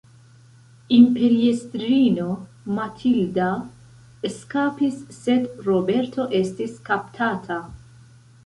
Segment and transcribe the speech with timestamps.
[0.95, 2.29] Imperiestrino
[2.79, 3.51] Matilda
[4.31, 7.61] eskapis sed Roberto estis kaptata.